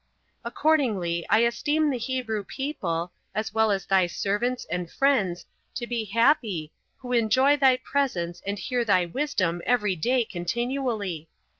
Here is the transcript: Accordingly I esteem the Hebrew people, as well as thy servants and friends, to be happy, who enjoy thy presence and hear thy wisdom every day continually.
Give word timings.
Accordingly 0.43 1.27
I 1.29 1.41
esteem 1.43 1.91
the 1.91 1.99
Hebrew 1.99 2.43
people, 2.43 3.11
as 3.35 3.53
well 3.53 3.69
as 3.69 3.85
thy 3.85 4.07
servants 4.07 4.65
and 4.67 4.89
friends, 4.89 5.45
to 5.75 5.85
be 5.85 6.05
happy, 6.05 6.71
who 6.97 7.11
enjoy 7.13 7.55
thy 7.55 7.77
presence 7.77 8.41
and 8.47 8.57
hear 8.57 8.83
thy 8.83 9.05
wisdom 9.05 9.61
every 9.63 9.95
day 9.95 10.25
continually. 10.25 11.29